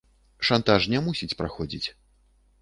Шантаж 0.47 0.87
не 0.93 0.99
мусіць 1.09 1.37
праходзіць. 1.43 1.87